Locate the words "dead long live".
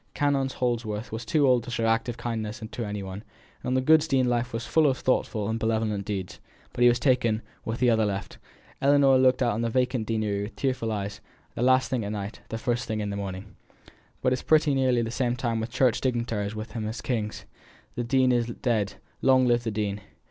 18.47-19.63